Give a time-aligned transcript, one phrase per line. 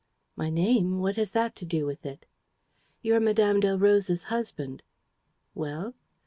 [0.35, 0.97] .""My name?
[0.99, 2.25] What has that to do with it?"
[3.03, 4.81] "You are Madame Delroze's husband."
[5.53, 5.93] "Well?"